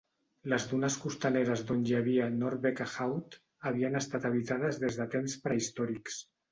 [0.53, 6.23] Les dunes costaneres d'on hi ha Noordwijkerhout havien estat habitades des de temps prehistòrics.